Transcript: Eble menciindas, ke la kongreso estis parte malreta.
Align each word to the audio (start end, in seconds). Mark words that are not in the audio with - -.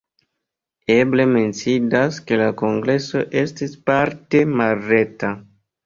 Eble 0.93 1.25
menciindas, 1.33 2.19
ke 2.31 2.41
la 2.45 2.49
kongreso 2.65 3.25
estis 3.45 3.79
parte 3.93 4.47
malreta. 4.59 5.37